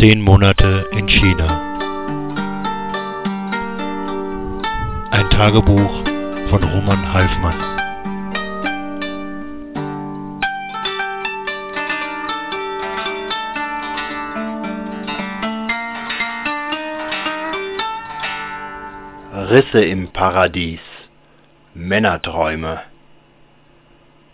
Zehn 0.00 0.20
Monate 0.20 0.86
in 0.92 1.08
China. 1.08 1.60
Ein 5.10 5.28
Tagebuch 5.30 6.04
von 6.50 6.62
Roman 6.62 7.12
Halfmann. 7.12 7.58
Risse 19.50 19.80
im 19.80 20.12
Paradies. 20.12 20.78
Männerträume. 21.74 22.82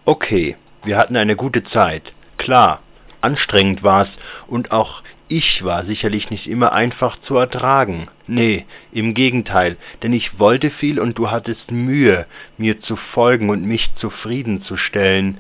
Okay, 0.05 0.57
wir 0.83 0.99
hatten 0.99 1.17
eine 1.17 1.37
gute 1.37 1.65
Zeit. 1.65 2.12
Klar, 2.37 2.81
anstrengend 3.23 3.83
war's 3.83 4.11
und 4.46 4.71
auch 4.71 5.03
ich 5.29 5.64
war 5.64 5.84
sicherlich 5.86 6.30
nicht 6.30 6.46
immer 6.46 6.72
einfach 6.72 7.19
zu 7.23 7.37
ertragen. 7.37 8.09
Nee, 8.27 8.66
im 8.92 9.15
Gegenteil, 9.15 9.77
denn 10.02 10.12
ich 10.12 10.38
wollte 10.38 10.70
viel 10.70 11.01
und 11.01 11.16
du 11.16 11.30
hattest 11.30 11.70
Mühe, 11.70 12.27
mir 12.59 12.80
zu 12.82 12.96
folgen 12.96 13.48
und 13.48 13.65
mich 13.65 13.91
zufriedenzustellen. 13.96 15.38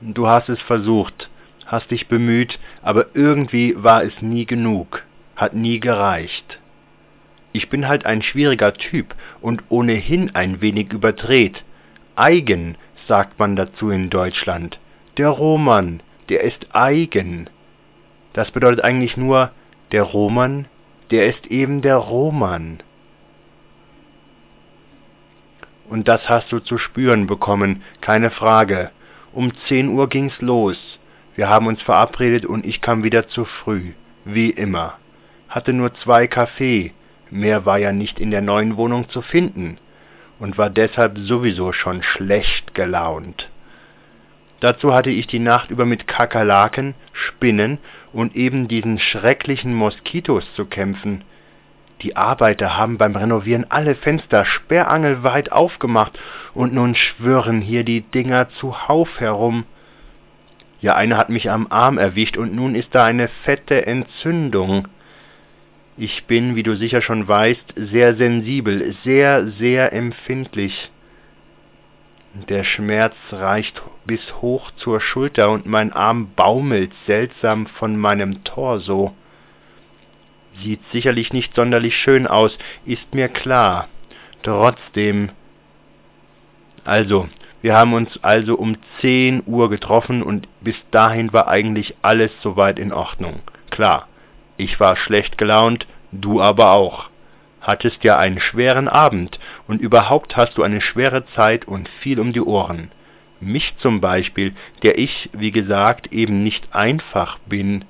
Du 0.00 0.28
hast 0.28 0.48
es 0.48 0.60
versucht, 0.62 1.28
hast 1.66 1.90
dich 1.90 2.06
bemüht, 2.06 2.58
aber 2.82 3.06
irgendwie 3.14 3.74
war 3.76 4.04
es 4.04 4.22
nie 4.22 4.46
genug, 4.46 5.02
hat 5.36 5.54
nie 5.54 5.80
gereicht. 5.80 6.58
Ich 7.52 7.68
bin 7.68 7.88
halt 7.88 8.06
ein 8.06 8.22
schwieriger 8.22 8.74
Typ 8.74 9.14
und 9.40 9.64
ohnehin 9.70 10.34
ein 10.36 10.60
wenig 10.60 10.92
überdreht. 10.92 11.64
Eigen, 12.14 12.76
sagt 13.08 13.40
man 13.40 13.56
dazu 13.56 13.90
in 13.90 14.08
Deutschland. 14.08 14.78
Der 15.16 15.30
Roman, 15.30 16.00
der 16.28 16.44
ist 16.44 16.68
eigen. 16.72 17.50
Das 18.32 18.50
bedeutet 18.50 18.84
eigentlich 18.84 19.16
nur, 19.16 19.50
der 19.92 20.02
Roman, 20.02 20.66
der 21.10 21.26
ist 21.26 21.46
eben 21.46 21.82
der 21.82 21.96
Roman. 21.96 22.78
Und 25.88 26.06
das 26.06 26.28
hast 26.28 26.52
du 26.52 26.60
zu 26.60 26.78
spüren 26.78 27.26
bekommen, 27.26 27.82
keine 28.00 28.30
Frage. 28.30 28.90
Um 29.32 29.52
zehn 29.66 29.88
Uhr 29.88 30.08
ging's 30.08 30.40
los. 30.40 30.78
Wir 31.34 31.48
haben 31.48 31.66
uns 31.66 31.82
verabredet 31.82 32.46
und 32.46 32.64
ich 32.64 32.80
kam 32.80 33.02
wieder 33.02 33.28
zu 33.28 33.44
früh, 33.44 33.92
wie 34.24 34.50
immer. 34.50 34.98
Hatte 35.48 35.72
nur 35.72 35.94
zwei 35.94 36.28
Kaffee, 36.28 36.92
mehr 37.30 37.66
war 37.66 37.78
ja 37.78 37.92
nicht 37.92 38.20
in 38.20 38.30
der 38.30 38.42
neuen 38.42 38.76
Wohnung 38.76 39.08
zu 39.08 39.22
finden 39.22 39.78
und 40.38 40.58
war 40.58 40.70
deshalb 40.70 41.18
sowieso 41.18 41.72
schon 41.72 42.02
schlecht 42.02 42.74
gelaunt. 42.74 43.48
Dazu 44.60 44.92
hatte 44.94 45.10
ich 45.10 45.26
die 45.26 45.38
Nacht 45.38 45.70
über 45.70 45.86
mit 45.86 46.06
Kakerlaken, 46.06 46.94
Spinnen 47.12 47.78
und 48.12 48.36
eben 48.36 48.68
diesen 48.68 48.98
schrecklichen 48.98 49.74
Moskitos 49.74 50.44
zu 50.54 50.66
kämpfen. 50.66 51.24
Die 52.02 52.16
Arbeiter 52.16 52.76
haben 52.76 52.96
beim 52.96 53.16
Renovieren 53.16 53.66
alle 53.68 53.94
Fenster 53.94 54.44
sperrangelweit 54.44 55.52
aufgemacht 55.52 56.18
und 56.54 56.72
nun 56.72 56.94
schwirren 56.94 57.60
hier 57.60 57.84
die 57.84 58.02
Dinger 58.02 58.48
zuhauf 58.58 59.20
herum. 59.20 59.64
Ja, 60.80 60.94
eine 60.94 61.18
hat 61.18 61.28
mich 61.28 61.50
am 61.50 61.66
Arm 61.70 61.98
erwischt 61.98 62.38
und 62.38 62.54
nun 62.54 62.74
ist 62.74 62.94
da 62.94 63.04
eine 63.04 63.28
fette 63.44 63.86
Entzündung. 63.86 64.88
Ich 65.98 66.24
bin, 66.24 66.56
wie 66.56 66.62
du 66.62 66.76
sicher 66.76 67.02
schon 67.02 67.28
weißt, 67.28 67.74
sehr 67.76 68.14
sensibel, 68.16 68.94
sehr, 69.04 69.48
sehr 69.58 69.92
empfindlich. 69.92 70.90
Der 72.32 72.62
Schmerz 72.62 73.16
reicht 73.32 73.82
bis 74.06 74.20
hoch 74.40 74.70
zur 74.76 75.00
Schulter 75.00 75.50
und 75.50 75.66
mein 75.66 75.92
Arm 75.92 76.32
baumelt 76.36 76.92
seltsam 77.06 77.66
von 77.66 77.96
meinem 77.96 78.44
Torso. 78.44 79.12
Sieht 80.62 80.80
sicherlich 80.92 81.32
nicht 81.32 81.56
sonderlich 81.56 81.96
schön 81.96 82.28
aus, 82.28 82.56
ist 82.84 83.14
mir 83.14 83.28
klar. 83.28 83.88
Trotzdem. 84.44 85.30
Also, 86.84 87.28
wir 87.62 87.74
haben 87.74 87.94
uns 87.94 88.22
also 88.22 88.54
um 88.54 88.76
zehn 89.00 89.42
Uhr 89.44 89.68
getroffen 89.68 90.22
und 90.22 90.48
bis 90.60 90.76
dahin 90.92 91.32
war 91.32 91.48
eigentlich 91.48 91.96
alles 92.00 92.30
soweit 92.42 92.78
in 92.78 92.92
Ordnung. 92.92 93.40
Klar, 93.70 94.06
ich 94.56 94.78
war 94.78 94.96
schlecht 94.96 95.36
gelaunt, 95.36 95.86
du 96.12 96.40
aber 96.40 96.70
auch 96.72 97.09
hattest 97.60 98.04
ja 98.04 98.18
einen 98.18 98.40
schweren 98.40 98.88
Abend 98.88 99.38
und 99.68 99.80
überhaupt 99.80 100.36
hast 100.36 100.56
du 100.58 100.62
eine 100.62 100.80
schwere 100.80 101.26
Zeit 101.34 101.66
und 101.66 101.88
viel 102.00 102.20
um 102.20 102.32
die 102.32 102.40
Ohren. 102.40 102.90
Mich 103.40 103.74
zum 103.78 104.00
Beispiel, 104.00 104.52
der 104.82 104.98
ich, 104.98 105.30
wie 105.32 105.50
gesagt, 105.50 106.12
eben 106.12 106.42
nicht 106.42 106.74
einfach 106.74 107.38
bin. 107.46 107.84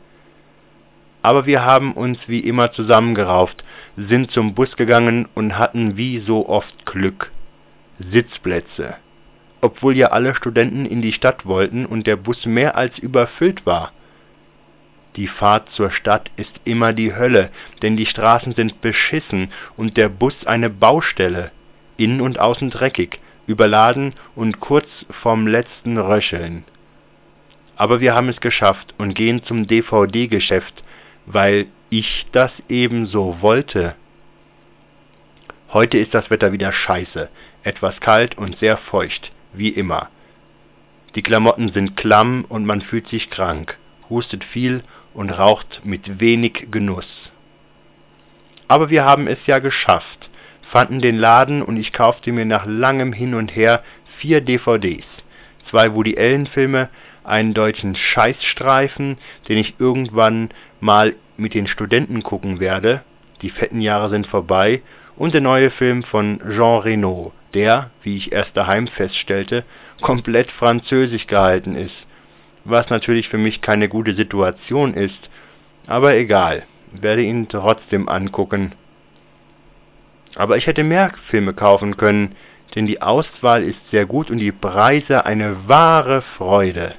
Aber 1.22 1.44
wir 1.44 1.64
haben 1.64 1.92
uns 1.92 2.18
wie 2.26 2.40
immer 2.40 2.72
zusammengerauft, 2.72 3.64
sind 3.96 4.30
zum 4.30 4.54
Bus 4.54 4.76
gegangen 4.76 5.28
und 5.34 5.58
hatten 5.58 5.96
wie 5.96 6.20
so 6.20 6.48
oft 6.48 6.86
Glück. 6.86 7.30
Sitzplätze. 7.98 8.94
Obwohl 9.60 9.96
ja 9.96 10.08
alle 10.08 10.34
Studenten 10.34 10.86
in 10.86 11.02
die 11.02 11.12
Stadt 11.12 11.44
wollten 11.44 11.84
und 11.84 12.06
der 12.06 12.16
Bus 12.16 12.46
mehr 12.46 12.76
als 12.76 12.98
überfüllt 12.98 13.66
war. 13.66 13.92
Die 15.20 15.28
Fahrt 15.28 15.68
zur 15.72 15.90
Stadt 15.90 16.30
ist 16.36 16.60
immer 16.64 16.94
die 16.94 17.14
Hölle, 17.14 17.50
denn 17.82 17.94
die 17.94 18.06
Straßen 18.06 18.54
sind 18.54 18.80
beschissen 18.80 19.52
und 19.76 19.98
der 19.98 20.08
Bus 20.08 20.46
eine 20.46 20.70
Baustelle, 20.70 21.50
innen 21.98 22.22
und 22.22 22.38
außen 22.38 22.70
dreckig, 22.70 23.20
überladen 23.46 24.14
und 24.34 24.60
kurz 24.60 24.88
vorm 25.20 25.46
letzten 25.46 25.98
Röcheln. 25.98 26.64
Aber 27.76 28.00
wir 28.00 28.14
haben 28.14 28.30
es 28.30 28.40
geschafft 28.40 28.94
und 28.96 29.12
gehen 29.12 29.44
zum 29.44 29.66
DVD-Geschäft, 29.66 30.82
weil 31.26 31.66
ich 31.90 32.24
das 32.32 32.52
eben 32.70 33.04
so 33.04 33.42
wollte. 33.42 33.96
Heute 35.70 35.98
ist 35.98 36.14
das 36.14 36.30
Wetter 36.30 36.52
wieder 36.52 36.72
scheiße, 36.72 37.28
etwas 37.62 38.00
kalt 38.00 38.38
und 38.38 38.56
sehr 38.56 38.78
feucht, 38.78 39.30
wie 39.52 39.68
immer. 39.68 40.08
Die 41.14 41.22
Klamotten 41.22 41.68
sind 41.72 41.94
klamm 41.94 42.46
und 42.48 42.64
man 42.64 42.80
fühlt 42.80 43.08
sich 43.08 43.28
krank, 43.28 43.76
hustet 44.08 44.44
viel 44.44 44.82
und 45.14 45.30
raucht 45.30 45.82
mit 45.84 46.20
wenig 46.20 46.68
Genuss. 46.70 47.30
Aber 48.68 48.90
wir 48.90 49.04
haben 49.04 49.26
es 49.26 49.38
ja 49.46 49.58
geschafft, 49.58 50.30
fanden 50.70 51.00
den 51.00 51.16
Laden 51.16 51.62
und 51.62 51.76
ich 51.76 51.92
kaufte 51.92 52.32
mir 52.32 52.44
nach 52.44 52.66
langem 52.66 53.12
Hin 53.12 53.34
und 53.34 53.54
Her 53.54 53.82
vier 54.18 54.40
DVDs, 54.40 55.04
zwei 55.68 55.92
Woody 55.94 56.16
Allen 56.16 56.46
Filme, 56.46 56.88
einen 57.24 57.54
deutschen 57.54 57.96
Scheißstreifen, 57.96 59.18
den 59.48 59.58
ich 59.58 59.74
irgendwann 59.78 60.50
mal 60.80 61.14
mit 61.36 61.54
den 61.54 61.66
Studenten 61.66 62.22
gucken 62.22 62.60
werde, 62.60 63.02
die 63.42 63.50
fetten 63.50 63.80
Jahre 63.80 64.10
sind 64.10 64.26
vorbei, 64.26 64.82
und 65.16 65.34
der 65.34 65.40
neue 65.40 65.70
Film 65.70 66.02
von 66.02 66.40
Jean 66.48 66.80
Reno, 66.80 67.32
der, 67.52 67.90
wie 68.02 68.16
ich 68.16 68.32
erst 68.32 68.56
daheim 68.56 68.86
feststellte, 68.86 69.64
komplett 70.00 70.50
französisch 70.52 71.26
gehalten 71.26 71.74
ist 71.74 72.06
was 72.64 72.88
natürlich 72.90 73.28
für 73.28 73.38
mich 73.38 73.60
keine 73.60 73.88
gute 73.88 74.14
Situation 74.14 74.94
ist, 74.94 75.30
aber 75.86 76.14
egal, 76.14 76.64
werde 76.92 77.22
ihn 77.22 77.48
trotzdem 77.48 78.08
angucken. 78.08 78.72
Aber 80.36 80.56
ich 80.56 80.66
hätte 80.66 80.84
mehr 80.84 81.12
Filme 81.28 81.54
kaufen 81.54 81.96
können, 81.96 82.36
denn 82.74 82.86
die 82.86 83.02
Auswahl 83.02 83.64
ist 83.64 83.90
sehr 83.90 84.06
gut 84.06 84.30
und 84.30 84.38
die 84.38 84.52
Preise 84.52 85.26
eine 85.26 85.68
wahre 85.68 86.22
Freude. 86.36 86.94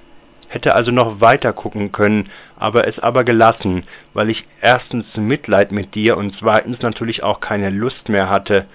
Hätte 0.50 0.76
also 0.76 0.92
noch 0.92 1.22
weiter 1.22 1.54
gucken 1.54 1.94
können, 1.94 2.30
aber 2.58 2.86
es 2.86 3.00
aber 3.00 3.24
gelassen, 3.24 3.84
weil 4.14 4.30
ich 4.30 4.46
erstens 4.62 5.06
Mitleid 5.16 5.72
mit 5.72 5.96
dir 5.96 6.18
und 6.18 6.36
zweitens 6.38 6.82
natürlich 6.82 7.24
auch 7.24 7.40
keine 7.40 7.70
Lust 7.70 8.10
mehr 8.10 8.30
hatte. 8.30 8.66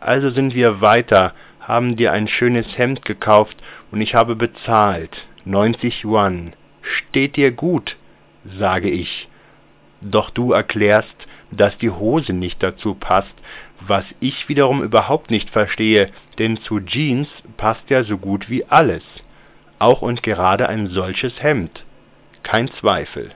Also 0.00 0.30
sind 0.30 0.54
wir 0.54 0.80
weiter, 0.80 1.34
haben 1.60 1.96
dir 1.96 2.12
ein 2.12 2.28
schönes 2.28 2.66
Hemd 2.78 3.04
gekauft 3.04 3.56
und 3.90 4.00
ich 4.00 4.14
habe 4.14 4.36
bezahlt. 4.36 5.26
90 5.46 6.02
Yuan. 6.02 6.54
Steht 6.82 7.36
dir 7.36 7.52
gut, 7.52 7.96
sage 8.58 8.90
ich. 8.90 9.28
Doch 10.00 10.30
du 10.30 10.50
erklärst, 10.50 11.14
dass 11.52 11.78
die 11.78 11.90
Hose 11.90 12.32
nicht 12.32 12.60
dazu 12.64 12.94
passt, 12.94 13.32
was 13.86 14.04
ich 14.18 14.48
wiederum 14.48 14.82
überhaupt 14.82 15.30
nicht 15.30 15.48
verstehe, 15.50 16.10
denn 16.38 16.56
zu 16.58 16.80
Jeans 16.80 17.28
passt 17.56 17.88
ja 17.90 18.02
so 18.02 18.18
gut 18.18 18.50
wie 18.50 18.64
alles. 18.64 19.04
Auch 19.78 20.02
und 20.02 20.24
gerade 20.24 20.68
ein 20.68 20.88
solches 20.88 21.40
Hemd. 21.40 21.84
Kein 22.42 22.68
Zweifel. 22.80 23.30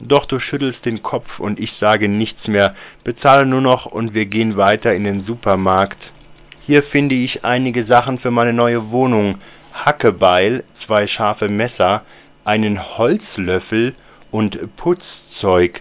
Doch 0.00 0.24
du 0.24 0.40
schüttelst 0.40 0.84
den 0.86 1.02
Kopf 1.02 1.38
und 1.38 1.60
ich 1.60 1.72
sage 1.74 2.08
nichts 2.08 2.48
mehr, 2.48 2.74
bezahle 3.04 3.44
nur 3.44 3.60
noch 3.60 3.84
und 3.84 4.14
wir 4.14 4.24
gehen 4.24 4.56
weiter 4.56 4.94
in 4.94 5.04
den 5.04 5.24
Supermarkt. 5.24 5.98
Hier 6.64 6.82
finde 6.82 7.16
ich 7.16 7.44
einige 7.44 7.84
Sachen 7.84 8.18
für 8.18 8.30
meine 8.30 8.52
neue 8.52 8.90
Wohnung, 8.90 9.40
Hackebeil, 9.72 10.64
zwei 10.86 11.06
scharfe 11.06 11.48
Messer, 11.48 12.02
einen 12.44 12.98
Holzlöffel 12.98 13.94
und 14.30 14.58
Putzzeug, 14.76 15.80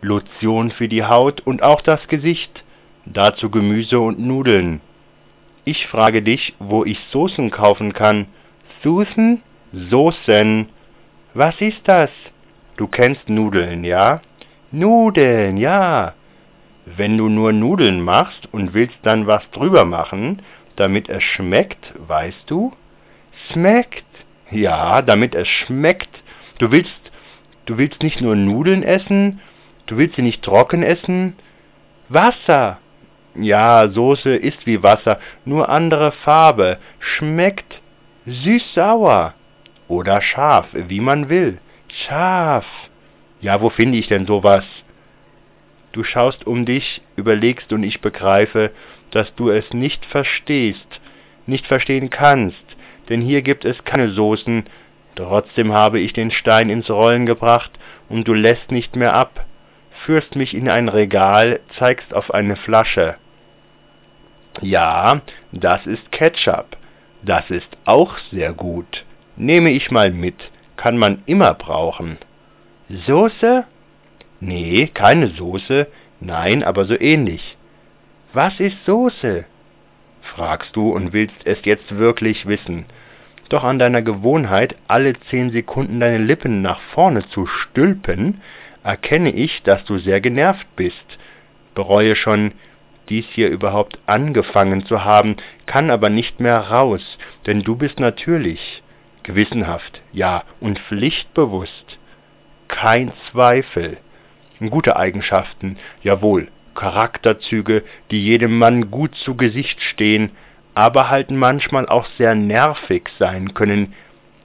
Lotion 0.00 0.70
für 0.70 0.88
die 0.88 1.04
Haut 1.04 1.40
und 1.40 1.62
auch 1.62 1.80
das 1.80 2.06
Gesicht, 2.08 2.62
dazu 3.04 3.50
Gemüse 3.50 4.00
und 4.00 4.18
Nudeln. 4.18 4.80
Ich 5.64 5.86
frage 5.88 6.22
dich, 6.22 6.54
wo 6.58 6.84
ich 6.84 6.98
Soßen 7.10 7.50
kaufen 7.50 7.92
kann. 7.92 8.26
Soßen? 8.82 9.42
Soßen. 9.72 10.68
Was 11.34 11.60
ist 11.60 11.80
das? 11.84 12.10
Du 12.76 12.86
kennst 12.86 13.28
Nudeln, 13.28 13.84
ja? 13.84 14.22
Nudeln, 14.70 15.56
ja. 15.56 16.14
Wenn 16.86 17.18
du 17.18 17.28
nur 17.28 17.52
Nudeln 17.52 18.00
machst 18.00 18.48
und 18.52 18.72
willst 18.72 18.96
dann 19.02 19.26
was 19.26 19.42
drüber 19.50 19.84
machen, 19.84 20.42
damit 20.76 21.08
es 21.08 21.22
schmeckt, 21.22 21.92
weißt 21.98 22.44
du? 22.48 22.72
Schmeckt. 23.52 24.04
Ja, 24.50 25.02
damit 25.02 25.34
es 25.34 25.48
schmeckt. 25.48 26.10
Du 26.58 26.70
willst, 26.70 26.90
du 27.66 27.78
willst 27.78 28.02
nicht 28.02 28.20
nur 28.20 28.34
Nudeln 28.36 28.82
essen, 28.82 29.40
du 29.86 29.96
willst 29.96 30.16
sie 30.16 30.22
nicht 30.22 30.42
trocken 30.42 30.82
essen. 30.82 31.36
Wasser. 32.08 32.78
Ja, 33.34 33.88
Soße 33.88 34.34
ist 34.34 34.66
wie 34.66 34.82
Wasser, 34.82 35.20
nur 35.44 35.68
andere 35.68 36.12
Farbe. 36.12 36.78
Schmeckt 36.98 37.80
süß-sauer. 38.26 39.34
Oder 39.86 40.20
scharf, 40.20 40.66
wie 40.72 41.00
man 41.00 41.28
will. 41.28 41.58
Scharf. 41.88 42.66
Ja, 43.40 43.60
wo 43.60 43.70
finde 43.70 43.98
ich 43.98 44.08
denn 44.08 44.26
sowas? 44.26 44.64
Du 45.92 46.04
schaust 46.04 46.46
um 46.46 46.66
dich, 46.66 47.00
überlegst 47.16 47.72
und 47.72 47.82
ich 47.82 48.00
begreife, 48.00 48.72
dass 49.10 49.34
du 49.36 49.50
es 49.50 49.72
nicht 49.72 50.04
verstehst, 50.06 51.00
nicht 51.46 51.66
verstehen 51.66 52.10
kannst, 52.10 52.67
denn 53.08 53.20
hier 53.20 53.42
gibt 53.42 53.64
es 53.64 53.84
keine 53.84 54.10
Soßen, 54.10 54.64
trotzdem 55.16 55.72
habe 55.72 56.00
ich 56.00 56.12
den 56.12 56.30
Stein 56.30 56.70
ins 56.70 56.90
Rollen 56.90 57.26
gebracht 57.26 57.70
und 58.08 58.26
du 58.28 58.34
lässt 58.34 58.70
nicht 58.70 58.96
mehr 58.96 59.14
ab, 59.14 59.44
führst 60.04 60.36
mich 60.36 60.54
in 60.54 60.68
ein 60.68 60.88
Regal, 60.88 61.60
zeigst 61.78 62.14
auf 62.14 62.32
eine 62.32 62.56
Flasche. 62.56 63.16
Ja, 64.60 65.20
das 65.52 65.86
ist 65.86 66.10
Ketchup, 66.12 66.76
das 67.22 67.50
ist 67.50 67.76
auch 67.84 68.18
sehr 68.30 68.52
gut, 68.52 69.04
nehme 69.36 69.70
ich 69.70 69.90
mal 69.90 70.10
mit, 70.10 70.50
kann 70.76 70.96
man 70.96 71.22
immer 71.26 71.54
brauchen. 71.54 72.18
Soße? 72.88 73.64
Nee, 74.40 74.88
keine 74.94 75.28
Soße, 75.28 75.88
nein, 76.20 76.62
aber 76.62 76.84
so 76.84 76.98
ähnlich. 76.98 77.56
Was 78.32 78.60
ist 78.60 78.84
Soße? 78.84 79.44
Fragst 80.34 80.74
du 80.76 80.90
und 80.90 81.12
willst 81.12 81.36
es 81.44 81.58
jetzt 81.64 81.96
wirklich 81.96 82.46
wissen. 82.46 82.86
Doch 83.48 83.64
an 83.64 83.78
deiner 83.78 84.02
Gewohnheit, 84.02 84.76
alle 84.88 85.14
zehn 85.30 85.50
Sekunden 85.50 86.00
deine 86.00 86.18
Lippen 86.18 86.60
nach 86.62 86.80
vorne 86.92 87.26
zu 87.28 87.46
stülpen, 87.46 88.40
erkenne 88.84 89.30
ich, 89.30 89.62
dass 89.62 89.84
du 89.84 89.98
sehr 89.98 90.20
genervt 90.20 90.66
bist. 90.76 91.18
Bereue 91.74 92.14
schon, 92.16 92.52
dies 93.08 93.26
hier 93.30 93.48
überhaupt 93.48 93.98
angefangen 94.06 94.84
zu 94.84 95.04
haben, 95.04 95.36
kann 95.66 95.90
aber 95.90 96.10
nicht 96.10 96.40
mehr 96.40 96.58
raus, 96.58 97.18
denn 97.46 97.62
du 97.62 97.76
bist 97.76 98.00
natürlich, 98.00 98.82
gewissenhaft, 99.22 100.00
ja, 100.12 100.44
und 100.60 100.78
pflichtbewusst. 100.78 101.98
Kein 102.68 103.12
Zweifel. 103.30 103.96
Gute 104.70 104.96
Eigenschaften, 104.96 105.78
jawohl, 106.02 106.48
Charakterzüge, 106.78 107.82
die 108.12 108.24
jedem 108.24 108.56
Mann 108.56 108.90
gut 108.92 109.14
zu 109.16 109.34
Gesicht 109.34 109.80
stehen, 109.82 110.30
aber 110.74 111.10
halt 111.10 111.32
manchmal 111.32 111.88
auch 111.88 112.06
sehr 112.16 112.36
nervig 112.36 113.08
sein 113.18 113.52
können, 113.52 113.94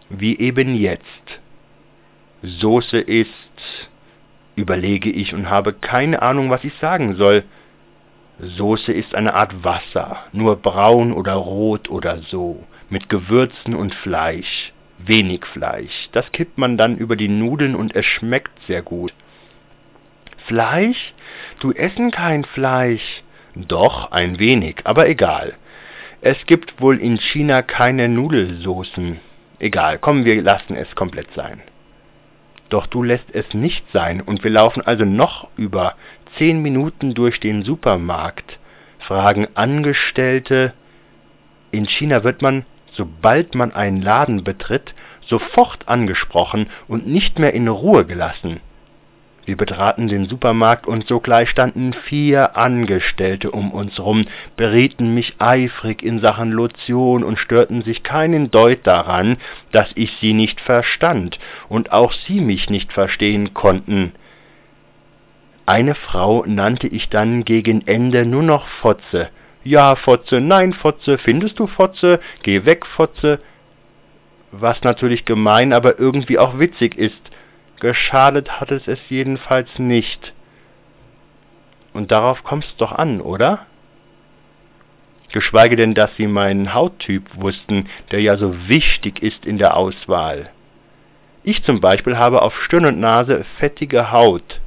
wie 0.09 0.39
eben 0.39 0.74
jetzt. 0.75 1.39
Soße 2.41 2.97
ist, 2.97 3.30
überlege 4.56 5.12
ich 5.12 5.35
und 5.35 5.47
habe 5.47 5.74
keine 5.74 6.24
Ahnung, 6.24 6.50
was 6.50 6.63
ich 6.63 6.74
sagen 6.81 7.15
soll. 7.18 7.44
Soße 8.39 8.91
ist 8.91 9.13
eine 9.13 9.36
Art 9.36 9.63
Wasser, 9.63 10.18
nur 10.31 10.56
braun 10.56 11.13
oder 11.13 11.33
rot 11.33 11.88
oder 11.88 12.18
so, 12.29 12.63
mit 12.89 13.09
Gewürzen 13.09 13.75
und 13.75 13.94
Fleisch, 13.94 14.74
wenig 14.97 15.45
Fleisch. 15.45 16.09
Das 16.13 16.31
kippt 16.31 16.57
man 16.57 16.77
dann 16.77 16.97
über 16.97 17.15
die 17.15 17.29
Nudeln 17.29 17.75
und 17.75 17.95
es 17.95 18.07
schmeckt 18.07 18.59
sehr 18.65 18.81
gut. 18.81 19.13
Fleisch? 20.48 21.13
Du 21.60 21.72
essen 21.72 22.12
kein 22.12 22.44
Fleisch. 22.44 23.24
Doch, 23.56 24.12
ein 24.12 24.40
wenig, 24.40 24.81
aber 24.84 25.07
egal. 25.07 25.54
Es 26.22 26.38
gibt 26.45 26.81
wohl 26.81 27.00
in 27.00 27.18
China 27.18 27.62
keine 27.62 28.10
Nudelsoßen. 28.10 29.19
Egal, 29.60 29.98
komm, 30.00 30.25
wir 30.25 30.42
lassen 30.42 30.75
es 30.75 30.95
komplett 30.95 31.31
sein. 31.34 31.62
Doch 32.69 32.88
du 32.88 33.04
lässt 33.04 33.34
es 33.34 33.54
nicht 33.54 33.86
sein, 33.92 34.22
und 34.22 34.44
wir 34.44 34.51
laufen 34.51 34.81
also 34.81 35.06
noch 35.06 35.48
über 35.57 35.95
zehn 36.38 36.62
Minuten 36.62 37.13
durch 37.13 37.39
den 37.39 37.63
Supermarkt, 37.63 38.57
fragen 39.00 39.48
Angestellte. 39.54 40.74
In 41.72 41.86
China 41.88 42.24
wird 42.24 42.42
man, 42.42 42.66
sobald 42.94 43.54
man 43.54 43.74
einen 43.74 44.01
Laden 44.01 44.44
betritt, 44.44 44.94
sofort 45.22 45.88
angesprochen 45.88 46.68
und 46.88 47.07
nicht 47.07 47.38
mehr 47.38 47.54
in 47.54 47.68
Ruhe 47.68 48.06
gelassen. 48.06 48.60
Wir 49.45 49.57
betraten 49.57 50.07
den 50.07 50.25
Supermarkt 50.25 50.88
und 50.88 51.06
sogleich 51.07 51.50
standen 51.50 51.92
vier 51.92 52.56
Angestellte 52.56 53.51
um 53.51 53.72
uns 53.72 54.00
rum, 54.00 54.25
berieten 54.56 55.13
mich 55.13 55.36
eifrig 55.40 56.01
in 56.01 56.19
Sachen 56.19 56.51
Lotion 56.51 57.25
und 57.25 57.38
störten 57.38 57.81
sich 57.81 58.04
keinen 58.04 58.51
Deut 58.51 58.88
daran, 58.88 59.38
dass 59.72 59.90
ich 59.95 60.12
sie 60.22 60.34
nicht 60.34 60.62
verstand 60.62 61.40
und 61.68 61.92
auch 61.92 62.13
sie 62.13 62.40
mich 62.40 62.69
nicht 62.69 62.94
verstehen 62.94 63.54
konnten. 63.54 64.13
Eine 65.66 65.96
Frau 65.96 66.46
nannte 66.46 66.88
ich 66.88 67.10
dann 67.10 67.44
gegen 67.44 67.86
Ende 67.86 68.25
nur 68.25 68.44
noch 68.44 68.68
Fotze. 68.81 69.30
Ja, 69.66 69.96
Fotze, 69.96 70.42
nein, 70.42 70.74
Fotze, 70.74 71.18
findest 71.18 71.60
du 71.60 71.68
Fotze? 71.68 72.19
Geh 72.44 72.66
weg, 72.66 72.86
Fotze. 72.86 73.39
Was 74.51 74.84
natürlich 74.84 75.25
gemein, 75.25 75.74
aber 75.74 76.00
irgendwie 76.00 76.38
auch 76.38 76.60
witzig 76.60 76.98
ist. 76.98 77.31
Geschadet 77.83 78.62
hat 78.62 78.71
es 78.71 78.88
es 78.88 79.00
jedenfalls 79.09 79.68
nicht. 79.77 80.31
Und 81.91 82.12
darauf 82.12 82.41
kommt's 82.45 82.74
doch 82.77 82.94
an, 82.94 83.19
oder? 83.19 83.65
Geschweige 85.33 85.75
denn, 85.75 85.94
dass 85.94 86.15
sie 86.15 86.27
meinen 86.27 86.74
Hauttyp 86.74 87.25
wussten, 87.35 87.89
der 88.12 88.21
ja 88.21 88.38
so 88.38 88.69
wichtig 88.69 89.21
ist 89.21 89.45
in 89.45 89.57
der 89.57 89.75
Auswahl. 89.75 90.50
Ich 91.44 91.62
zum 91.65 91.81
Beispiel 91.81 92.18
habe 92.18 92.41
auf 92.41 92.57
Stirn 92.63 92.85
und 92.85 93.01
Nase 93.01 93.44
fettige 93.57 94.13
Haut, 94.13 94.62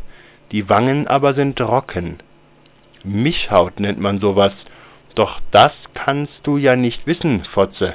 die 0.53 0.69
Wangen 0.69 1.09
aber 1.09 1.33
sind 1.33 1.57
trocken. 1.57 2.19
Mischhaut 3.03 3.81
nennt 3.81 3.99
man 3.99 4.21
sowas, 4.21 4.53
doch 5.15 5.41
das 5.53 5.73
kannst 5.95 6.39
du 6.43 6.59
ja 6.59 6.77
nicht 6.77 7.07
wissen, 7.07 7.45
Fotze 7.47 7.95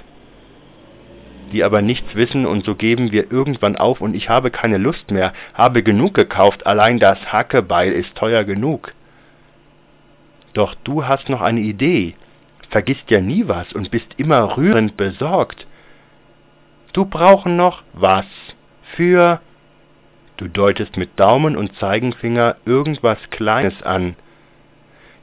die 1.52 1.64
aber 1.64 1.82
nichts 1.82 2.16
wissen, 2.16 2.46
und 2.46 2.66
so 2.66 2.76
geben 2.76 3.12
wir 3.12 3.32
irgendwann 3.32 3.76
auf, 3.76 4.02
und 4.02 4.16
ich 4.16 4.30
habe 4.30 4.52
keine 4.52 4.78
Lust 4.78 5.12
mehr, 5.12 5.34
habe 5.54 5.84
genug 5.84 6.14
gekauft, 6.14 6.66
allein 6.66 7.00
das 7.00 7.20
Hackebeil 7.32 7.92
ist 7.92 8.16
teuer 8.16 8.44
genug. 8.44 8.94
Doch 10.54 10.76
du 10.84 11.06
hast 11.06 11.30
noch 11.30 11.42
eine 11.42 11.62
Idee, 11.62 12.16
vergisst 12.70 13.10
ja 13.10 13.22
nie 13.22 13.48
was 13.48 13.72
und 13.74 13.92
bist 13.92 14.08
immer 14.18 14.58
rührend 14.58 14.98
besorgt. 14.98 15.68
Du 16.94 17.06
brauchen 17.06 17.56
noch 17.56 17.84
was 17.94 18.26
für 18.96 19.40
Du 20.38 20.48
deutest 20.48 20.98
mit 20.98 21.20
Daumen 21.20 21.56
und 21.56 21.76
Zeigenfinger 21.76 22.56
irgendwas 22.66 23.20
Kleines 23.30 23.84
an. 23.84 24.16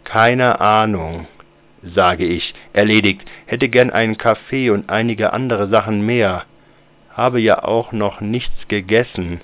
Keine 0.04 0.60
Ahnung 0.60 1.26
sage 1.82 2.24
ich, 2.24 2.54
erledigt, 2.72 3.22
hätte 3.46 3.68
gern 3.68 3.90
einen 3.90 4.18
Kaffee 4.18 4.70
und 4.70 4.90
einige 4.90 5.32
andere 5.32 5.68
Sachen 5.68 6.04
mehr, 6.04 6.44
habe 7.10 7.40
ja 7.40 7.62
auch 7.62 7.92
noch 7.92 8.20
nichts 8.20 8.68
gegessen. 8.68 9.40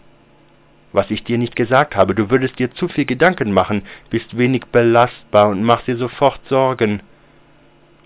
Was 0.93 1.11
ich 1.11 1.25
dir 1.25 1.39
nicht 1.39 1.57
gesagt 1.57 1.97
habe, 1.97 2.15
du 2.15 2.31
würdest 2.31 2.59
dir 2.59 2.73
zu 2.73 2.87
viel 2.89 3.05
Gedanken 3.05 3.53
machen, 3.53 3.83
bist 4.11 4.39
wenig 4.39 4.67
belastbar 4.67 5.49
und 5.49 5.65
machst 5.65 5.89
dir 5.89 5.97
sofort 5.97 6.41
Sorgen. 6.49 7.01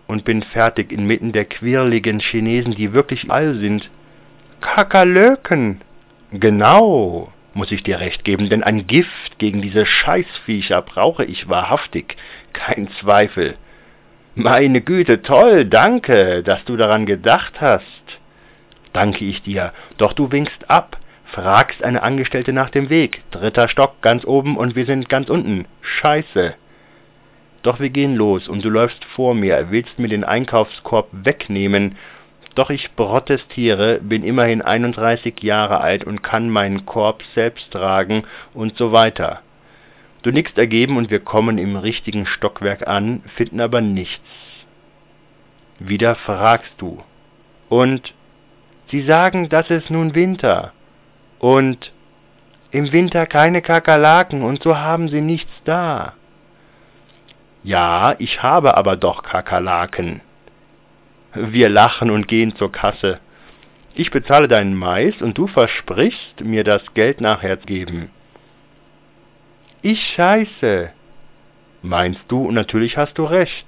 Und 0.06 0.24
bin 0.24 0.42
fertig 0.42 0.90
inmitten 0.90 1.32
der 1.32 1.44
quirligen 1.44 2.18
Chinesen, 2.18 2.74
die 2.74 2.94
wirklich 2.94 3.30
all 3.30 3.56
sind. 3.56 3.90
Kakerlöken! 4.62 5.82
Genau, 6.32 7.30
muss 7.52 7.72
ich 7.72 7.82
dir 7.82 8.00
recht 8.00 8.24
geben, 8.24 8.48
denn 8.48 8.62
ein 8.62 8.86
Gift 8.86 9.38
gegen 9.38 9.60
diese 9.60 9.84
Scheißviecher 9.84 10.80
brauche 10.80 11.26
ich 11.26 11.48
wahrhaftig, 11.48 12.16
kein 12.54 12.88
Zweifel. 13.00 13.56
Meine 14.40 14.82
Güte, 14.82 15.22
toll, 15.22 15.64
danke, 15.64 16.44
dass 16.44 16.64
du 16.64 16.76
daran 16.76 17.06
gedacht 17.06 17.60
hast. 17.60 17.82
Danke 18.92 19.24
ich 19.24 19.42
dir, 19.42 19.72
doch 19.96 20.12
du 20.12 20.30
winkst 20.30 20.70
ab, 20.70 20.96
fragst 21.24 21.82
eine 21.82 22.04
Angestellte 22.04 22.52
nach 22.52 22.70
dem 22.70 22.88
Weg, 22.88 23.22
dritter 23.32 23.66
Stock 23.66 24.00
ganz 24.00 24.24
oben 24.24 24.56
und 24.56 24.76
wir 24.76 24.86
sind 24.86 25.08
ganz 25.08 25.28
unten. 25.28 25.66
Scheiße. 25.80 26.54
Doch 27.64 27.80
wir 27.80 27.90
gehen 27.90 28.14
los 28.14 28.46
und 28.46 28.64
du 28.64 28.70
läufst 28.70 29.04
vor 29.06 29.34
mir, 29.34 29.72
willst 29.72 29.98
mir 29.98 30.06
den 30.06 30.22
Einkaufskorb 30.22 31.08
wegnehmen, 31.10 31.98
doch 32.54 32.70
ich 32.70 32.94
protestiere, 32.94 33.98
bin 34.00 34.22
immerhin 34.22 34.62
31 34.62 35.42
Jahre 35.42 35.80
alt 35.80 36.04
und 36.04 36.22
kann 36.22 36.48
meinen 36.48 36.86
Korb 36.86 37.24
selbst 37.34 37.72
tragen 37.72 38.22
und 38.54 38.76
so 38.76 38.92
weiter. 38.92 39.42
Du 40.22 40.30
nickst 40.30 40.58
ergeben 40.58 40.96
und 40.96 41.10
wir 41.10 41.20
kommen 41.20 41.58
im 41.58 41.76
richtigen 41.76 42.26
Stockwerk 42.26 42.86
an, 42.86 43.22
finden 43.36 43.60
aber 43.60 43.80
nichts. 43.80 44.20
Wieder 45.78 46.16
fragst 46.16 46.72
du. 46.78 47.02
Und 47.68 48.12
Sie 48.90 49.02
sagen, 49.02 49.48
das 49.50 49.68
ist 49.70 49.90
nun 49.90 50.14
Winter. 50.14 50.72
Und 51.38 51.92
im 52.70 52.90
Winter 52.92 53.26
keine 53.26 53.62
Kakerlaken 53.62 54.42
und 54.42 54.62
so 54.62 54.76
haben 54.76 55.08
sie 55.08 55.20
nichts 55.20 55.52
da. 55.64 56.14
Ja, 57.62 58.14
ich 58.18 58.42
habe 58.42 58.76
aber 58.76 58.96
doch 58.96 59.22
Kakerlaken. 59.22 60.20
Wir 61.34 61.68
lachen 61.68 62.10
und 62.10 62.28
gehen 62.28 62.56
zur 62.56 62.72
Kasse. 62.72 63.20
Ich 63.94 64.10
bezahle 64.10 64.48
deinen 64.48 64.74
Mais 64.74 65.20
und 65.20 65.36
du 65.36 65.46
versprichst, 65.46 66.40
mir 66.42 66.64
das 66.64 66.82
Geld 66.94 67.20
nachher 67.20 67.60
zu 67.60 67.66
geben. 67.66 68.10
Ich 69.80 70.00
scheiße. 70.16 70.90
Meinst 71.82 72.20
du, 72.26 72.46
und 72.46 72.54
natürlich 72.54 72.96
hast 72.96 73.16
du 73.16 73.24
recht. 73.24 73.66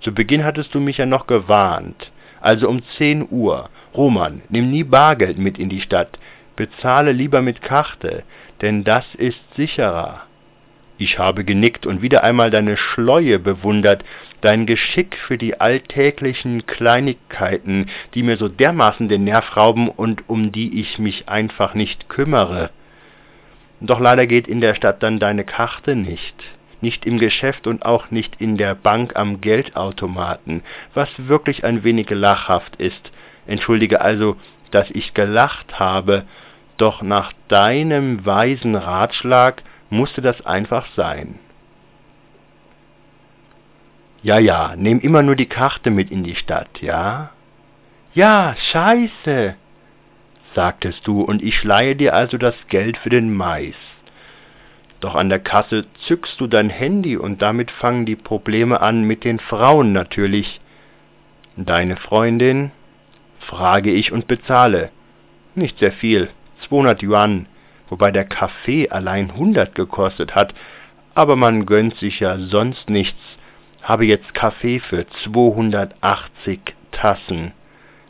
Zu 0.00 0.14
Beginn 0.14 0.44
hattest 0.44 0.72
du 0.74 0.80
mich 0.80 0.98
ja 0.98 1.06
noch 1.06 1.26
gewarnt. 1.26 2.12
Also 2.40 2.68
um 2.68 2.82
zehn 2.96 3.26
Uhr. 3.28 3.68
Roman, 3.94 4.42
nimm 4.48 4.70
nie 4.70 4.84
Bargeld 4.84 5.36
mit 5.36 5.58
in 5.58 5.68
die 5.68 5.80
Stadt. 5.80 6.20
Bezahle 6.54 7.10
lieber 7.10 7.42
mit 7.42 7.62
Karte, 7.62 8.22
denn 8.60 8.84
das 8.84 9.04
ist 9.16 9.40
sicherer. 9.56 10.22
Ich 10.98 11.18
habe 11.18 11.44
genickt 11.44 11.84
und 11.84 12.00
wieder 12.00 12.22
einmal 12.22 12.50
deine 12.50 12.76
Schleue 12.76 13.40
bewundert, 13.40 14.04
dein 14.40 14.66
Geschick 14.66 15.16
für 15.16 15.36
die 15.36 15.60
alltäglichen 15.60 16.66
Kleinigkeiten, 16.66 17.90
die 18.14 18.22
mir 18.22 18.36
so 18.36 18.48
dermaßen 18.48 19.08
den 19.08 19.24
Nerv 19.24 19.56
rauben 19.56 19.88
und 19.88 20.28
um 20.28 20.52
die 20.52 20.80
ich 20.80 21.00
mich 21.00 21.28
einfach 21.28 21.74
nicht 21.74 22.08
kümmere. 22.08 22.70
Doch 23.80 24.00
leider 24.00 24.26
geht 24.26 24.48
in 24.48 24.60
der 24.60 24.74
Stadt 24.74 25.02
dann 25.02 25.18
deine 25.18 25.44
Karte 25.44 25.94
nicht 25.96 26.34
nicht 26.80 27.06
im 27.06 27.18
Geschäft 27.18 27.66
und 27.66 27.84
auch 27.84 28.10
nicht 28.10 28.40
in 28.40 28.56
der 28.56 28.74
Bank 28.74 29.16
am 29.16 29.40
Geldautomaten, 29.40 30.62
was 30.94 31.08
wirklich 31.16 31.64
ein 31.64 31.84
wenig 31.84 32.10
lachhaft 32.10 32.76
ist. 32.76 33.10
Entschuldige 33.46 34.00
also, 34.00 34.36
dass 34.70 34.90
ich 34.90 35.14
gelacht 35.14 35.78
habe, 35.78 36.24
doch 36.76 37.02
nach 37.02 37.32
deinem 37.48 38.24
weisen 38.24 38.76
Ratschlag 38.76 39.62
musste 39.90 40.20
das 40.20 40.44
einfach 40.46 40.86
sein. 40.94 41.38
Ja, 44.22 44.38
ja, 44.38 44.74
nehm 44.76 45.00
immer 45.00 45.22
nur 45.22 45.36
die 45.36 45.46
Karte 45.46 45.90
mit 45.90 46.10
in 46.10 46.24
die 46.24 46.34
Stadt, 46.34 46.80
ja? 46.80 47.30
Ja, 48.14 48.54
scheiße, 48.72 49.54
sagtest 50.54 51.06
du, 51.06 51.22
und 51.22 51.42
ich 51.42 51.62
leihe 51.64 51.96
dir 51.96 52.14
also 52.14 52.38
das 52.38 52.54
Geld 52.68 52.96
für 52.98 53.10
den 53.10 53.32
Mais. 53.34 53.74
Doch 55.00 55.14
an 55.14 55.28
der 55.28 55.38
Kasse 55.38 55.86
zückst 56.06 56.40
du 56.40 56.46
dein 56.46 56.70
Handy 56.70 57.16
und 57.16 57.40
damit 57.40 57.70
fangen 57.70 58.04
die 58.04 58.16
Probleme 58.16 58.80
an 58.80 59.02
mit 59.02 59.24
den 59.24 59.38
Frauen 59.38 59.92
natürlich. 59.92 60.60
Deine 61.56 61.96
Freundin? 61.96 62.72
frage 63.40 63.92
ich 63.92 64.12
und 64.12 64.26
bezahle. 64.26 64.90
Nicht 65.54 65.78
sehr 65.78 65.92
viel, 65.92 66.28
200 66.68 67.02
Yuan, 67.02 67.46
wobei 67.88 68.10
der 68.10 68.24
Kaffee 68.24 68.90
allein 68.90 69.30
100 69.30 69.74
gekostet 69.74 70.34
hat, 70.34 70.52
aber 71.14 71.36
man 71.36 71.66
gönnt 71.66 71.96
sich 71.96 72.20
ja 72.20 72.38
sonst 72.38 72.90
nichts. 72.90 73.20
Habe 73.82 74.04
jetzt 74.04 74.34
Kaffee 74.34 74.80
für 74.80 75.06
280 75.24 76.60
Tassen, 76.92 77.52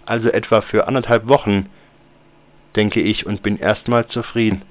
also 0.06 0.30
etwa 0.30 0.62
für 0.62 0.88
anderthalb 0.88 1.28
Wochen, 1.28 1.66
denke 2.78 3.00
ich 3.00 3.26
und 3.26 3.42
bin 3.42 3.58
erstmal 3.58 4.06
zufrieden. 4.06 4.62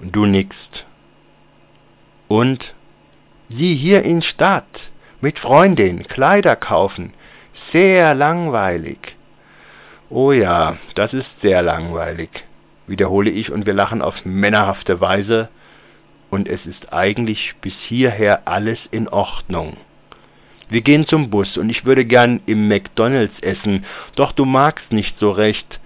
Du 0.00 0.26
nickst. 0.26 0.84
Und 2.28 2.62
sie 3.48 3.74
hier 3.74 4.02
in 4.02 4.20
Stadt 4.22 4.68
mit 5.20 5.38
Freundin 5.38 6.06
Kleider 6.06 6.54
kaufen. 6.54 7.14
Sehr 7.72 8.14
langweilig. 8.14 9.16
Oh 10.10 10.32
ja, 10.32 10.76
das 10.94 11.12
ist 11.12 11.28
sehr 11.42 11.62
langweilig, 11.62 12.30
wiederhole 12.86 13.30
ich 13.30 13.50
und 13.50 13.66
wir 13.66 13.74
lachen 13.74 14.00
auf 14.00 14.24
männerhafte 14.24 15.00
Weise 15.00 15.48
und 16.30 16.48
es 16.48 16.64
ist 16.66 16.92
eigentlich 16.92 17.54
bis 17.60 17.74
hierher 17.88 18.46
alles 18.46 18.78
in 18.90 19.08
Ordnung. 19.08 19.76
Wir 20.70 20.82
gehen 20.82 21.06
zum 21.06 21.30
Bus 21.30 21.56
und 21.56 21.70
ich 21.70 21.84
würde 21.84 22.04
gern 22.04 22.40
im 22.46 22.68
McDonalds 22.68 23.38
essen, 23.40 23.86
doch 24.14 24.32
du 24.32 24.44
magst 24.44 24.92
nicht 24.92 25.18
so 25.18 25.30
recht. 25.30 25.78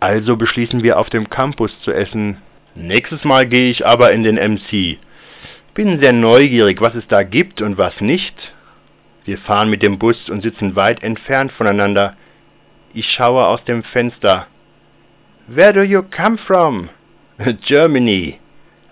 Also 0.00 0.36
beschließen 0.36 0.82
wir 0.82 0.98
auf 0.98 1.10
dem 1.10 1.28
Campus 1.28 1.72
zu 1.82 1.92
essen. 1.92 2.38
Nächstes 2.74 3.24
Mal 3.24 3.46
gehe 3.46 3.70
ich 3.70 3.84
aber 3.84 4.12
in 4.12 4.22
den 4.22 4.36
MC. 4.36 4.98
Bin 5.74 5.98
sehr 6.00 6.12
neugierig, 6.12 6.80
was 6.80 6.94
es 6.94 7.06
da 7.08 7.22
gibt 7.22 7.60
und 7.60 7.78
was 7.78 8.00
nicht. 8.00 8.34
Wir 9.24 9.38
fahren 9.38 9.70
mit 9.70 9.82
dem 9.82 9.98
Bus 9.98 10.30
und 10.30 10.42
sitzen 10.42 10.76
weit 10.76 11.02
entfernt 11.02 11.52
voneinander. 11.52 12.16
Ich 12.94 13.10
schaue 13.10 13.46
aus 13.46 13.64
dem 13.64 13.82
Fenster. 13.82 14.46
Where 15.48 15.72
do 15.72 15.82
you 15.82 16.02
come 16.02 16.38
from? 16.38 16.88
Germany, 17.66 18.38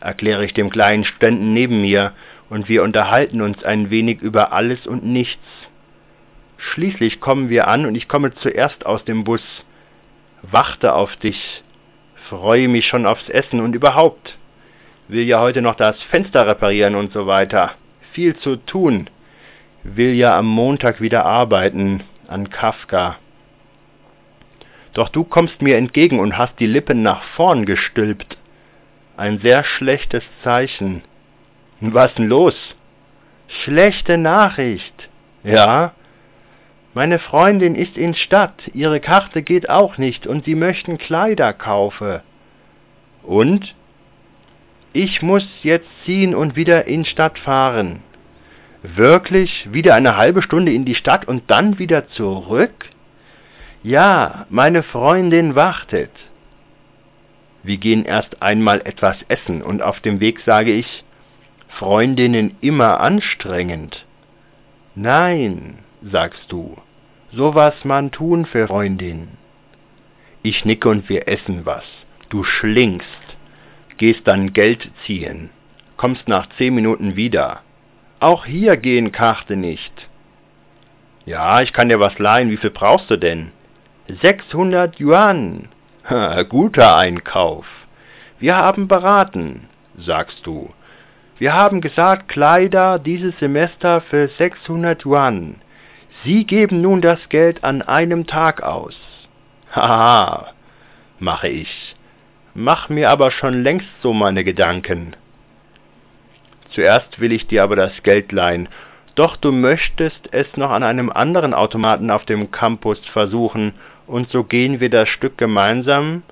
erkläre 0.01 0.45
ich 0.45 0.55
dem 0.55 0.71
kleinen 0.71 1.05
Studenten 1.05 1.53
neben 1.53 1.81
mir, 1.81 2.13
und 2.49 2.69
wir 2.69 2.83
unterhalten 2.83 3.41
uns 3.41 3.65
ein 3.65 3.91
wenig 3.91 4.21
über 4.21 4.53
alles 4.53 4.87
und 4.87 5.05
nichts. 5.05 5.43
Schließlich 6.59 7.21
kommen 7.21 7.49
wir 7.49 7.69
an 7.69 7.87
und 7.87 7.95
ich 7.95 8.09
komme 8.09 8.35
zuerst 8.37 8.87
aus 8.87 9.05
dem 9.05 9.25
Bus, 9.25 9.43
warte 10.51 10.95
auf 10.95 11.15
dich, 11.17 11.63
freue 12.29 12.69
mich 12.69 12.87
schon 12.87 13.07
aufs 13.07 13.29
Essen 13.29 13.61
und 13.61 13.75
überhaupt 13.75 14.37
will 15.09 15.25
ja 15.25 15.41
heute 15.41 15.63
noch 15.63 15.77
das 15.77 16.01
Fenster 16.05 16.47
reparieren 16.47 16.95
und 16.95 17.13
so 17.13 17.27
weiter. 17.27 17.73
Viel 18.13 18.37
zu 18.37 18.57
tun. 18.57 19.09
Will 19.83 20.15
ja 20.15 20.37
am 20.37 20.47
Montag 20.47 21.01
wieder 21.01 21.25
arbeiten 21.25 22.03
an 22.29 22.51
Kafka. 22.51 23.17
Doch 24.95 25.09
du 25.11 25.25
kommst 25.25 25.63
mir 25.63 25.77
entgegen 25.77 26.19
und 26.19 26.37
hast 26.37 26.59
die 26.59 26.67
Lippen 26.67 27.03
nach 27.03 27.23
vorn 27.37 27.67
gestülpt. 27.67 28.37
Ein 29.17 29.39
sehr 29.39 29.63
schlechtes 29.63 30.25
Zeichen. 30.43 31.03
Was 31.81 32.15
denn 32.15 32.29
los? 32.29 32.55
Schlechte 33.63 34.19
Nachricht. 34.19 35.09
Ja? 35.45 35.93
Meine 36.97 37.19
Freundin 37.19 37.75
ist 37.75 37.99
in 37.99 38.15
Stadt, 38.15 38.71
ihre 38.73 39.01
Karte 39.01 39.43
geht 39.43 39.69
auch 39.69 39.99
nicht 39.99 40.27
und 40.27 40.47
sie 40.47 40.55
möchten 40.55 40.97
Kleider 40.97 41.53
kaufen. 41.53 42.21
Und? 43.23 43.75
ich 44.95 45.21
muss 45.21 45.47
jetzt 45.63 45.91
ziehen 46.07 46.35
und 46.35 46.57
wieder 46.57 46.87
in 46.87 47.05
Stadt 47.05 47.39
fahren. 47.39 48.01
Wirklich 48.83 49.69
wieder 49.71 49.95
eine 49.95 50.17
halbe 50.17 50.41
Stunde 50.41 50.73
in 50.73 50.87
die 50.87 50.95
Stadt 50.95 51.29
und 51.29 51.51
dann 51.51 51.79
wieder 51.79 52.09
zurück? 52.09 52.87
Ja, 53.83 54.47
meine 54.49 54.83
Freundin 54.83 55.55
wartet. 55.55 56.13
Wir 57.63 57.77
gehen 57.77 58.07
erst 58.07 58.41
einmal 58.41 58.81
etwas 58.87 59.19
essen 59.29 59.61
und 59.61 59.83
auf 59.83 60.01
dem 60.01 60.21
Weg 60.21 60.41
sage 60.47 60.73
ich, 60.73 61.05
Freundinnen 61.69 62.57
immer 62.63 63.01
anstrengend. 63.01 64.07
Nein, 64.95 65.81
sagst 66.01 66.51
du, 66.51 66.79
so 67.37 67.55
was 67.55 67.85
man 67.85 68.11
tun 68.11 68.47
für 68.47 68.67
Freundin. 68.67 69.29
Ich 70.43 70.65
nicke 70.65 70.89
und 70.89 71.09
wir 71.09 71.29
essen 71.29 71.67
was. 71.67 71.85
Du 72.31 72.43
schlingst 72.43 73.27
gehst 73.99 74.27
dann 74.27 74.53
Geld 74.53 74.91
ziehen, 75.05 75.51
kommst 75.97 76.29
nach 76.29 76.49
zehn 76.59 76.75
Minuten 76.75 77.17
wieder. 77.17 77.61
Auch 78.21 78.45
hier 78.45 78.77
gehen 78.77 79.13
Karte 79.13 79.57
nicht. 79.57 79.93
Ja, 81.25 81.61
ich 81.63 81.73
kann 81.73 81.89
dir 81.89 82.01
was 82.01 82.19
leihen, 82.19 82.51
wie 82.51 82.57
viel 82.57 82.71
brauchst 82.71 83.11
du 83.11 83.17
denn? 83.17 83.53
600 84.09 84.99
Yuan. 85.01 85.69
Ha, 86.09 86.45
guter 86.45 86.97
Einkauf. 86.97 87.67
Wir 88.39 88.55
haben 88.55 88.87
beraten, 88.87 89.69
sagst 89.99 90.47
du. 90.47 90.73
Wir 91.37 91.53
haben 91.53 91.81
gesagt, 91.81 92.29
Kleider 92.29 93.01
dieses 93.01 93.37
Semester 93.41 94.01
für 94.03 94.29
600 94.29 95.05
Yuan. 95.05 95.57
Sie 96.27 96.45
geben 96.45 96.83
nun 96.83 97.01
das 97.01 97.21
Geld 97.31 97.65
an 97.65 97.81
einem 97.81 98.27
Tag 98.27 98.63
aus. 98.63 98.97
Haha, 99.73 100.53
mache 101.19 101.49
ich 101.49 101.97
mach 102.57 102.89
mir 102.89 103.11
aber 103.11 103.31
schon 103.31 103.63
längst 103.63 103.89
so 104.03 104.13
meine 104.13 104.43
Gedanken. 104.43 105.15
Zuerst 106.71 107.21
will 107.21 107.33
ich 107.33 107.47
dir 107.47 107.63
aber 107.63 107.77
das 107.77 108.03
Geld 108.03 108.33
leihen, 108.33 108.69
doch 109.15 109.37
du 109.37 109.53
möchtest 109.53 110.29
es 110.33 110.47
noch 110.57 110.71
an 110.71 110.83
einem 110.83 111.11
anderen 111.11 111.55
Automaten 111.55 112.11
auf 112.11 112.25
dem 112.25 112.51
Campus 112.51 112.99
versuchen, 113.13 113.75
und 114.07 114.31
so 114.31 114.45
gehen 114.45 114.81
wir 114.81 114.91
das 114.91 115.09
Stück 115.09 115.37
gemeinsam, 115.37 116.23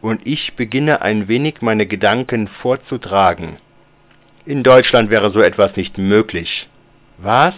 und 0.00 0.26
ich 0.26 0.54
beginne 0.54 1.02
ein 1.02 1.28
wenig 1.28 1.62
meine 1.62 1.86
Gedanken 1.86 2.48
vorzutragen. 2.48 3.56
In 4.44 4.62
Deutschland 4.62 5.10
wäre 5.10 5.30
so 5.30 5.40
etwas 5.40 5.76
nicht 5.76 5.98
möglich. 5.98 6.68
Was? 7.18 7.54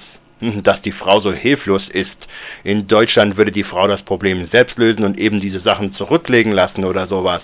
Dass 0.62 0.82
die 0.82 0.92
Frau 0.92 1.20
so 1.20 1.32
hilflos 1.32 1.88
ist. 1.88 2.16
In 2.64 2.86
Deutschland 2.86 3.36
würde 3.36 3.52
die 3.52 3.64
Frau 3.64 3.86
das 3.88 4.02
Problem 4.02 4.46
selbst 4.48 4.78
lösen 4.78 5.04
und 5.04 5.18
eben 5.18 5.40
diese 5.40 5.60
Sachen 5.60 5.94
zurücklegen 5.94 6.52
lassen 6.52 6.84
oder 6.84 7.06
sowas. 7.06 7.42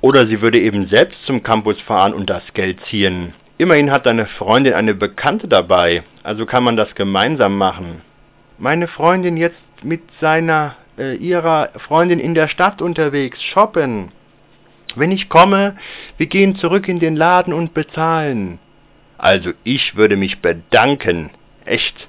Oder 0.00 0.26
sie 0.26 0.42
würde 0.42 0.60
eben 0.60 0.86
selbst 0.88 1.24
zum 1.26 1.42
Campus 1.42 1.80
fahren 1.80 2.12
und 2.12 2.28
das 2.28 2.42
Geld 2.52 2.78
ziehen. 2.90 3.32
Immerhin 3.56 3.90
hat 3.90 4.04
deine 4.04 4.26
Freundin 4.26 4.74
eine 4.74 4.94
Bekannte 4.94 5.48
dabei, 5.48 6.02
also 6.22 6.44
kann 6.44 6.64
man 6.64 6.76
das 6.76 6.94
gemeinsam 6.94 7.56
machen. 7.56 8.02
Meine 8.58 8.88
Freundin 8.88 9.36
jetzt 9.36 9.56
mit 9.82 10.02
seiner, 10.20 10.74
äh, 10.98 11.14
ihrer 11.16 11.70
Freundin 11.78 12.18
in 12.18 12.34
der 12.34 12.48
Stadt 12.48 12.82
unterwegs, 12.82 13.42
shoppen. 13.42 14.10
Wenn 14.96 15.12
ich 15.12 15.28
komme, 15.28 15.76
wir 16.16 16.26
gehen 16.26 16.56
zurück 16.56 16.88
in 16.88 16.98
den 16.98 17.16
Laden 17.16 17.52
und 17.52 17.74
bezahlen. 17.74 18.58
Also 19.18 19.52
ich 19.64 19.96
würde 19.96 20.16
mich 20.16 20.40
bedanken. 20.40 21.30
Echt. 21.64 22.08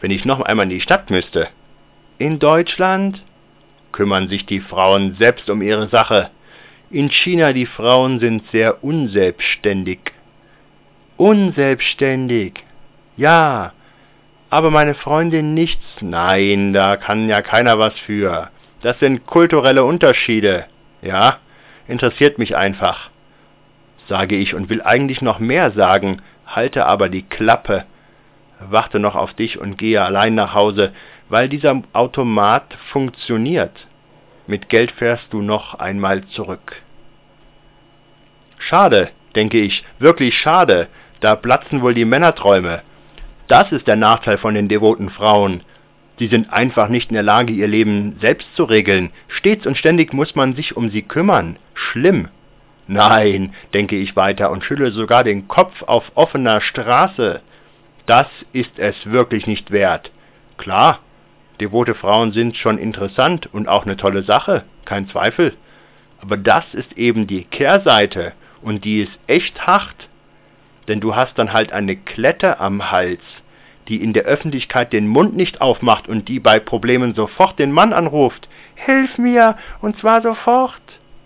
Wenn 0.00 0.10
ich 0.10 0.24
noch 0.24 0.40
einmal 0.40 0.64
in 0.64 0.70
die 0.70 0.80
Stadt 0.80 1.10
müsste. 1.10 1.48
In 2.18 2.38
Deutschland 2.38 3.22
kümmern 3.92 4.28
sich 4.28 4.46
die 4.46 4.60
Frauen 4.60 5.16
selbst 5.18 5.48
um 5.50 5.62
ihre 5.62 5.88
Sache. 5.88 6.30
In 6.90 7.10
China 7.10 7.52
die 7.52 7.66
Frauen 7.66 8.20
sind 8.20 8.42
sehr 8.50 8.82
unselbstständig. 8.82 9.98
Unselbstständig. 11.16 12.54
Ja. 13.16 13.72
Aber 14.50 14.70
meine 14.70 14.94
Freundin 14.94 15.52
nichts. 15.52 15.84
Nein, 16.00 16.72
da 16.72 16.96
kann 16.96 17.28
ja 17.28 17.42
keiner 17.42 17.78
was 17.78 17.98
für. 18.00 18.50
Das 18.80 18.98
sind 19.00 19.26
kulturelle 19.26 19.84
Unterschiede. 19.84 20.66
Ja, 21.02 21.38
interessiert 21.86 22.38
mich 22.38 22.56
einfach. 22.56 23.10
Sage 24.08 24.36
ich 24.36 24.54
und 24.54 24.70
will 24.70 24.80
eigentlich 24.80 25.20
noch 25.20 25.38
mehr 25.38 25.72
sagen, 25.72 26.22
halte 26.46 26.86
aber 26.86 27.08
die 27.08 27.22
Klappe. 27.22 27.84
Warte 28.60 28.98
noch 28.98 29.14
auf 29.14 29.34
dich 29.34 29.58
und 29.58 29.78
gehe 29.78 30.02
allein 30.02 30.34
nach 30.34 30.54
Hause, 30.54 30.92
weil 31.28 31.48
dieser 31.48 31.82
Automat 31.92 32.74
funktioniert. 32.90 33.86
Mit 34.46 34.68
Geld 34.68 34.92
fährst 34.92 35.32
du 35.32 35.42
noch 35.42 35.74
einmal 35.74 36.24
zurück. 36.28 36.76
Schade, 38.58 39.10
denke 39.36 39.58
ich, 39.58 39.84
wirklich 39.98 40.36
schade, 40.36 40.88
da 41.20 41.36
platzen 41.36 41.82
wohl 41.82 41.94
die 41.94 42.04
Männerträume. 42.04 42.82
Das 43.46 43.72
ist 43.72 43.86
der 43.86 43.96
Nachteil 43.96 44.38
von 44.38 44.54
den 44.54 44.68
devoten 44.68 45.10
Frauen. 45.10 45.62
Sie 46.18 46.26
sind 46.26 46.52
einfach 46.52 46.88
nicht 46.88 47.10
in 47.10 47.14
der 47.14 47.22
Lage, 47.22 47.52
ihr 47.52 47.68
Leben 47.68 48.16
selbst 48.20 48.48
zu 48.56 48.64
regeln. 48.64 49.10
Stets 49.28 49.66
und 49.66 49.76
ständig 49.76 50.12
muss 50.12 50.34
man 50.34 50.54
sich 50.54 50.76
um 50.76 50.90
sie 50.90 51.02
kümmern. 51.02 51.56
Schlimm. 51.74 52.28
Nein, 52.88 53.54
denke 53.74 53.96
ich 53.96 54.16
weiter 54.16 54.50
und 54.50 54.64
schüttle 54.64 54.90
sogar 54.90 55.22
den 55.22 55.46
Kopf 55.46 55.82
auf 55.82 56.10
offener 56.14 56.60
Straße. 56.60 57.40
Das 58.08 58.26
ist 58.54 58.78
es 58.78 58.96
wirklich 59.04 59.46
nicht 59.46 59.70
wert. 59.70 60.10
Klar, 60.56 61.00
devote 61.60 61.94
Frauen 61.94 62.32
sind 62.32 62.56
schon 62.56 62.78
interessant 62.78 63.52
und 63.52 63.68
auch 63.68 63.84
eine 63.84 63.98
tolle 63.98 64.22
Sache, 64.22 64.64
kein 64.86 65.10
Zweifel. 65.10 65.54
Aber 66.22 66.38
das 66.38 66.64
ist 66.72 66.96
eben 66.96 67.26
die 67.26 67.44
Kehrseite 67.44 68.32
und 68.62 68.86
die 68.86 69.02
ist 69.02 69.12
echt 69.26 69.66
hart. 69.66 70.08
Denn 70.88 71.00
du 71.00 71.16
hast 71.16 71.36
dann 71.38 71.52
halt 71.52 71.70
eine 71.70 71.96
Klette 71.96 72.60
am 72.60 72.90
Hals, 72.90 73.20
die 73.88 74.02
in 74.02 74.14
der 74.14 74.24
Öffentlichkeit 74.24 74.94
den 74.94 75.06
Mund 75.06 75.36
nicht 75.36 75.60
aufmacht 75.60 76.08
und 76.08 76.28
die 76.28 76.40
bei 76.40 76.60
Problemen 76.60 77.14
sofort 77.14 77.58
den 77.58 77.72
Mann 77.72 77.92
anruft. 77.92 78.48
Hilf 78.74 79.18
mir, 79.18 79.58
und 79.82 79.98
zwar 79.98 80.22
sofort. 80.22 80.80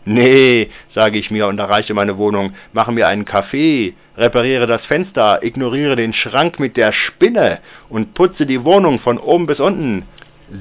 Nee, 0.04 0.70
sage 0.94 1.18
ich 1.18 1.30
mir 1.30 1.46
und 1.46 1.58
erreiche 1.58 1.94
meine 1.94 2.18
Wohnung, 2.18 2.54
mache 2.72 2.90
mir 2.90 3.06
einen 3.06 3.24
Kaffee, 3.24 3.94
repariere 4.16 4.66
das 4.66 4.84
Fenster, 4.86 5.42
ignoriere 5.42 5.94
den 5.94 6.12
Schrank 6.12 6.58
mit 6.58 6.76
der 6.76 6.92
Spinne 6.92 7.58
und 7.88 8.14
putze 8.14 8.44
die 8.44 8.64
Wohnung 8.64 8.98
von 8.98 9.18
oben 9.18 9.46
bis 9.46 9.60
unten. 9.60 10.04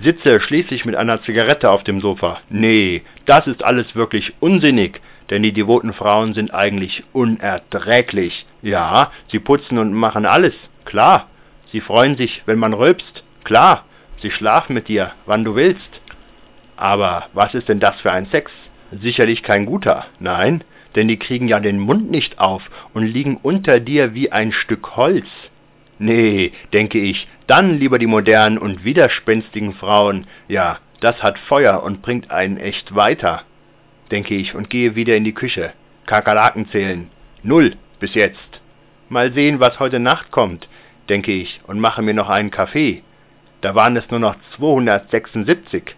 Sitze 0.03 0.39
schließlich 0.39 0.85
mit 0.85 0.95
einer 0.95 1.21
Zigarette 1.23 1.69
auf 1.69 1.83
dem 1.83 2.01
Sofa. 2.01 2.39
Nee, 2.49 3.01
das 3.25 3.47
ist 3.47 3.63
alles 3.63 3.95
wirklich 3.95 4.33
unsinnig, 4.39 5.01
denn 5.29 5.43
die 5.43 5.53
devoten 5.53 5.93
Frauen 5.93 6.33
sind 6.33 6.53
eigentlich 6.53 7.03
unerträglich. 7.11 8.45
Ja, 8.61 9.11
sie 9.31 9.39
putzen 9.39 9.79
und 9.79 9.91
machen 9.91 10.25
alles, 10.25 10.53
klar. 10.85 11.27
Sie 11.71 11.81
freuen 11.81 12.15
sich, 12.15 12.43
wenn 12.45 12.59
man 12.59 12.73
rülpst, 12.73 13.23
klar. 13.43 13.85
Sie 14.21 14.31
schlafen 14.31 14.75
mit 14.75 14.87
dir, 14.87 15.11
wann 15.25 15.43
du 15.43 15.55
willst. 15.55 16.01
Aber 16.77 17.25
was 17.33 17.53
ist 17.53 17.69
denn 17.69 17.79
das 17.79 17.99
für 18.01 18.11
ein 18.11 18.27
Sex? 18.27 18.51
Sicherlich 18.91 19.43
kein 19.43 19.65
guter, 19.65 20.05
nein, 20.19 20.63
denn 20.95 21.07
die 21.07 21.17
kriegen 21.17 21.47
ja 21.47 21.59
den 21.59 21.79
Mund 21.79 22.11
nicht 22.11 22.39
auf 22.39 22.63
und 22.93 23.05
liegen 23.05 23.37
unter 23.41 23.79
dir 23.79 24.13
wie 24.13 24.31
ein 24.31 24.51
Stück 24.51 24.95
Holz. 24.97 25.27
Nee, 25.99 26.51
denke 26.73 26.99
ich, 26.99 27.27
dann 27.47 27.79
lieber 27.79 27.99
die 27.99 28.07
modernen 28.07 28.57
und 28.57 28.83
widerspenstigen 28.83 29.73
Frauen, 29.73 30.27
ja, 30.47 30.79
das 30.99 31.21
hat 31.23 31.39
Feuer 31.39 31.83
und 31.83 32.01
bringt 32.01 32.31
einen 32.31 32.57
echt 32.57 32.95
weiter, 32.95 33.43
denke 34.11 34.35
ich 34.35 34.55
und 34.55 34.69
gehe 34.69 34.95
wieder 34.95 35.15
in 35.15 35.23
die 35.23 35.33
Küche. 35.33 35.73
Kakerlaken 36.05 36.67
zählen. 36.69 37.09
Null 37.43 37.75
bis 37.99 38.13
jetzt. 38.15 38.61
Mal 39.09 39.31
sehen, 39.33 39.59
was 39.59 39.79
heute 39.79 39.99
Nacht 39.99 40.31
kommt, 40.31 40.67
denke 41.09 41.31
ich, 41.31 41.61
und 41.67 41.79
mache 41.79 42.01
mir 42.01 42.13
noch 42.13 42.29
einen 42.29 42.51
Kaffee. 42.51 43.03
Da 43.61 43.75
waren 43.75 43.95
es 43.95 44.09
nur 44.09 44.19
noch 44.19 44.35
276. 44.57 45.95